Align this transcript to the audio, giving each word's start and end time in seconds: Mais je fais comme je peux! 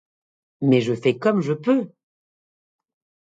Mais 0.61 0.81
je 0.81 0.95
fais 0.95 1.19
comme 1.19 1.41
je 1.41 1.53
peux! 1.53 1.91